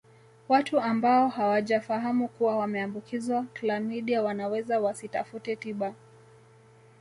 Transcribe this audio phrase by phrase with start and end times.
[0.49, 5.93] Watu ambao hawajafahamu kuwa wameambukizwa klamidia wanaweza wasitafute tiba